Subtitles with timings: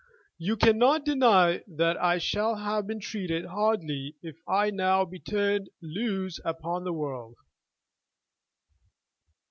[0.39, 5.69] You cannot deny that I shall have been treated hardly if I now be turned
[5.79, 7.35] loose upon the world.